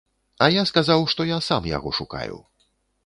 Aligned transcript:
А 0.45 0.47
я 0.53 0.63
сказаў, 0.69 1.05
што 1.13 1.27
я 1.35 1.39
сам 1.49 1.69
яго 1.77 1.93
шукаю. 1.99 2.41